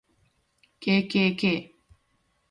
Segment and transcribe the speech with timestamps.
[0.83, 1.43] kkk